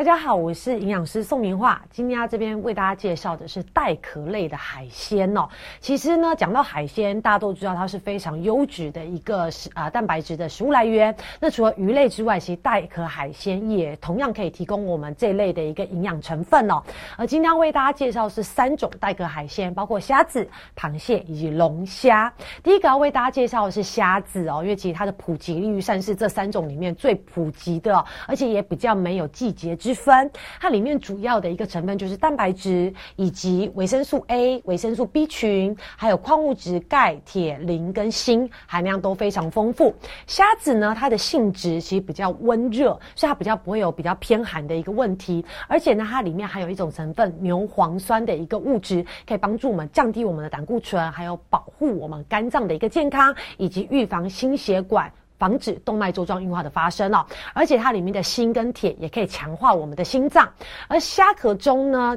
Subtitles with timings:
[0.00, 1.84] 大家好，我是营养师宋明化。
[1.90, 5.46] 今天这边为大家介绍的是带壳类的海鲜哦。
[5.78, 11.14] 其实呢，讲到海鲜，大家都知道它是非常优质的一个食啊蛋白质的食物来源。
[11.38, 16.82] 那除了鱼类之外，其实带壳海鲜也同样可以提供我们这类的一个营养成分哦。
[17.18, 22.32] 而今天要为大家介绍是三种带壳海鲜，包括虾子、螃蟹以及龙虾。
[22.62, 29.76] 第一个要为大家介绍的是虾子哦，因为其实它的普及率算是这三种里面最普及的，而且也比较没有季节。
[29.89, 30.30] 之分，
[30.60, 39.94] 它里面主要的一个成分就是蛋白质以及维生素 A、维生素 B 群，还有矿物质钙、铁、磷跟锌含量都非常丰富。
[40.26, 45.44] 虾子呢，它的性质其实比较温热，所以它比较不会有比较偏寒的一个问题。
[45.68, 55.12] 而且呢，它里面还有一种成分牛磺酸的一个物质，可以帮助我们降低我们的胆固醇，还有保护我们肝脏的一个健康，以及预防心血管。
[55.40, 60.48] 防止动脉粥状硬化的发生哦，而且它里面的锌跟铁也可以强化我们的心脏，
[60.86, 62.16] 而虾壳中呢。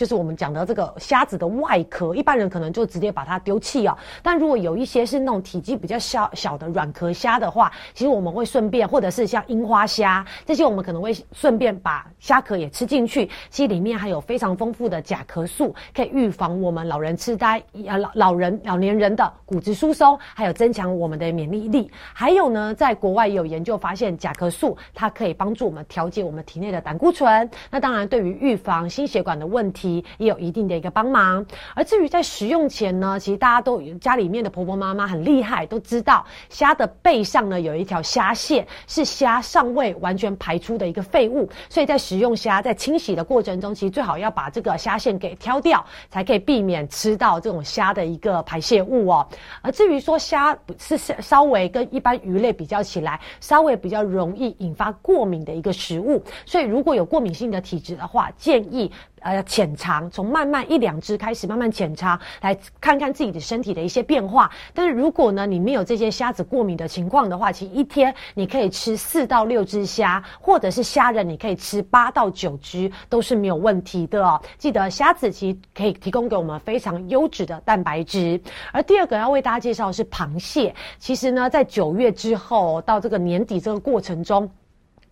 [0.00, 3.94] 就是我们讲的这个虾子的外壳，一般人可能就直接把它丢弃哦。
[4.22, 13.28] 但如果有一些是那种体积比较小小的软壳虾的话，其实我们会顺便，或者是像樱花虾这些，我们可能会顺便把虾壳也吃进去。
[13.50, 21.90] 其实里面还有非常丰富的甲壳素，可以预防我们老人痴呆、老老人老年人的骨质疏松，还有增强我们的免疫力。
[22.14, 27.50] 还有呢，在国外有研究发现，甲壳素它可以帮助我们调节我们体内的胆固醇。
[27.70, 29.89] 那当然，对于预防心血管的问题。
[30.18, 49.26] 也有一定的一个帮忙，而至于在食用前呢，其实大家都家里面的婆婆妈妈很厉害，都知道虾的背上呢有一条虾线，是虾尚未完全排出的一个废物，所以在食用虾在清洗的过程中，其实最好要把这个虾线给挑掉，才可以避免吃到这种虾的一个排泄物哦。
[49.62, 58.90] 而至于说虾是稍微跟一般鱼类比较起来，稍微比较容易引发过敏的一个食物，所以如果有过敏性的体质的话，建议。
[59.20, 64.50] 呃，浅尝，从慢慢一两只开始，慢慢浅尝，来看看自己的身体的一些变化。
[64.72, 74.40] 但是如果呢，你没有这些虾子过敏的情况的话，其实一天你可以吃四到六只虾，或者是虾仁，你可以吃八到九只，都是没有问题的哦。
[74.58, 78.40] 记得虾子其实可以提供给我们非常优质的蛋白质。
[78.72, 84.50] 而第二个要为大家介绍的是螃蟹，其实呢，在九月之后到这个年底这个过程中。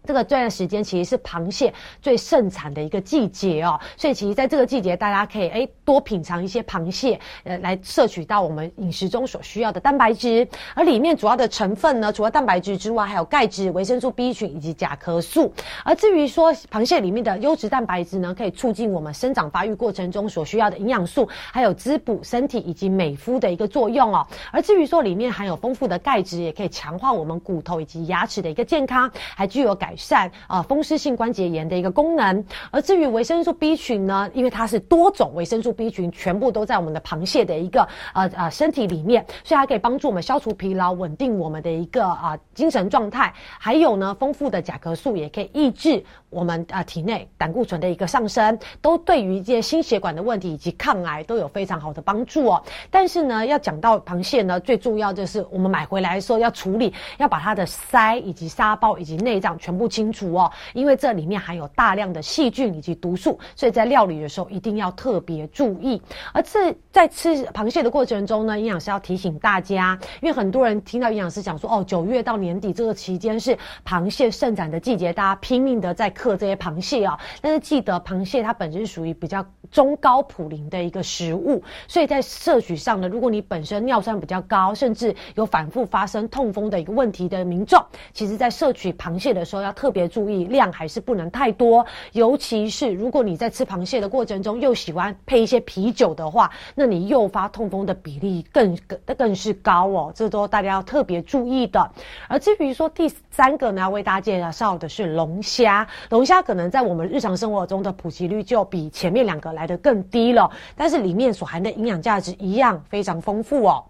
[0.08, 1.70] 这个这段时间其实是螃蟹
[2.00, 10.48] 最盛产的一个季节哦，所以其实在这个季节，大家可以诶多品尝一些螃蟹，呃，来摄取到我们饮食中所需要的蛋白质。
[10.72, 15.52] 而里面主要的成分呢，除了蛋白质之外，还有钙质、维生素 B 群以及甲壳素。
[15.84, 24.26] 而至于说螃蟹里面的优质蛋白质呢，可以促进我们生长发育过程中所需要的营养素，还有滋补身体以及美肤的一个作用哦。
[24.50, 29.94] 而至于说里面含有丰富的钙质，也可以强化我们骨头以及牙齿的一个健康，还具有改。
[29.98, 43.34] 善啊风湿性关节炎的一个功能，而至于维生素 B 群呢，因为它是多种维生素 B 群，全部都在我们的螃蟹的一个呃呃身体里面，所以它可以帮助我们消除疲劳，稳定我们的一个啊精神状态。
[43.58, 52.62] 还有呢，丰富的甲壳素也可以抑制我们啊体内胆固醇的一个上升，都对于一些心血管的问题以及抗癌都有非常好的帮助哦。
[52.90, 59.87] 但是呢，要讲到螃蟹呢，最重要就是我们买回来的时候要处理，要把它的鳃以及沙包以及内脏全部。
[59.88, 66.00] 清楚哦，因为这里面含有大量的细菌以及毒素，所以在料理的时候一定要特别注意。
[66.32, 73.56] 而这在吃螃蟹的过程中呢，营养师要提醒大家，因为很多人听到营养师讲说，哦，九月到年底这个期间是
[73.86, 77.18] 螃蟹盛产的季节，大家拼命的在克这些螃蟹啊。
[77.40, 87.82] 但是记得，螃蟹它本身属于比较中高普林的一个食物，所以在摄取上呢，如果你本身尿酸比较高，甚至有反复发生痛风的一个问题的民众，
[88.12, 89.67] 其实在摄取螃蟹的时候要。
[89.68, 101.90] 要特别注意量还是不能太多，尤其是如果你在吃螃蟹的过程中又喜欢配一些啤酒的话，那你诱发痛风的比例更更更是高哦，这都大家要特别注意的。
[102.28, 113.84] 而至于说第三个呢，要为大家介绍的是龙虾，龙虾可能在我们日常生活中的普及率就比前面两个来的更低了，但是里面所含的营养价值一样非常丰富哦。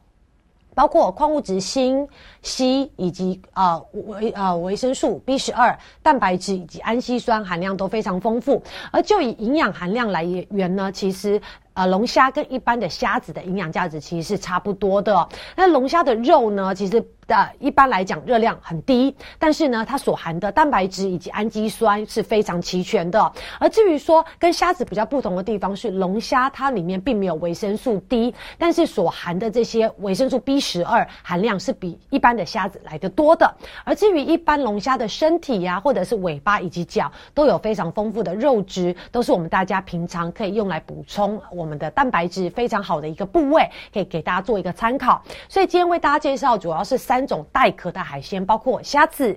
[0.79, 2.09] 包括矿物质锌、
[2.41, 8.63] 硒以及啊维啊维生素 B 十二、蛋白质以及氨基酸含量都非常丰富。
[8.93, 11.43] 而就以营养含量来源呢，其实。
[11.79, 15.29] 呃龙虾跟一般的虾子的营养价值其实是差不多的。
[15.55, 17.05] 那龙虾的肉呢，其实。
[17.29, 23.31] 的一般来讲热量很低，但是呢，它所含的蛋白质以及氨基酸是非常齐全的。
[23.61, 33.55] 而至于说跟虾子比较不同的地方是，龙虾它里面并没有维生素 D，但是所含的这些维生素 B 十二含量是比一般的虾子来的多的。
[33.85, 45.23] 而至于一般龙虾的身体呀，或者是尾巴以及脚，都有非常丰富的肉质，都是我们大家平常可以用来补充我我们的蛋白质非常好的一个部位，可以给大家做一个参考。
[45.47, 47.19] 所以今天为大家介绍主要是三。
[47.19, 49.37] 三种带壳的海鲜，包括虾子、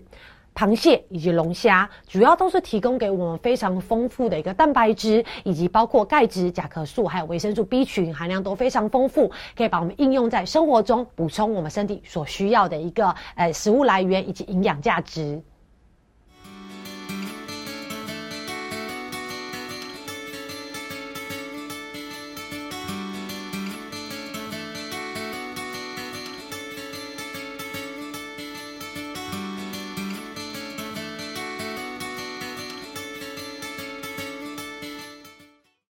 [0.54, 15.42] 螃蟹以及龙虾，主要都是提供给我们非常丰富的一个蛋白质，以及包括钙质、甲壳素还有维生素 B 群含量都非常丰富，可以把我们应用在生活中，补充我们身体所需要的一个呃食物来源以及营养价值。